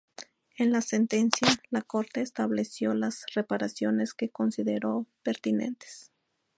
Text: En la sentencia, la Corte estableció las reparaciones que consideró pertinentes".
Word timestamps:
En 0.57 0.71
la 0.71 0.81
sentencia, 0.81 1.47
la 1.69 1.83
Corte 1.83 2.21
estableció 2.23 2.95
las 2.95 3.23
reparaciones 3.35 4.15
que 4.15 4.31
consideró 4.31 5.05
pertinentes". 5.21 6.11